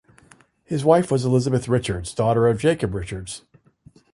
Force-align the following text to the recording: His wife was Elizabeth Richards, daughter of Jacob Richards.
His 0.63 0.83
wife 0.83 1.11
was 1.11 1.25
Elizabeth 1.25 1.67
Richards, 1.69 2.15
daughter 2.15 2.47
of 2.47 2.57
Jacob 2.59 2.95
Richards. 2.95 3.43